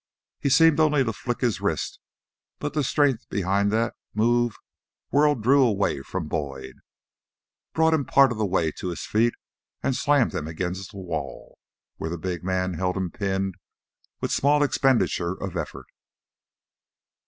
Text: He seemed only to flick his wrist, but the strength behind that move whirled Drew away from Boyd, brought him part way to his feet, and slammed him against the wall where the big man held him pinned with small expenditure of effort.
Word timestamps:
He 0.39 0.49
seemed 0.49 0.79
only 0.79 1.03
to 1.03 1.13
flick 1.13 1.41
his 1.41 1.61
wrist, 1.61 1.99
but 2.57 2.73
the 2.73 2.83
strength 2.83 3.29
behind 3.29 3.69
that 3.71 3.93
move 4.15 4.55
whirled 5.11 5.43
Drew 5.43 5.61
away 5.61 6.01
from 6.01 6.27
Boyd, 6.27 6.77
brought 7.75 7.93
him 7.93 8.05
part 8.05 8.35
way 8.35 8.71
to 8.71 8.87
his 8.87 9.05
feet, 9.05 9.35
and 9.83 9.95
slammed 9.95 10.33
him 10.33 10.47
against 10.47 10.89
the 10.91 10.97
wall 10.97 11.59
where 11.97 12.09
the 12.09 12.17
big 12.17 12.43
man 12.43 12.73
held 12.73 12.97
him 12.97 13.11
pinned 13.11 13.53
with 14.21 14.31
small 14.31 14.63
expenditure 14.63 15.33
of 15.35 15.55
effort. 15.55 15.85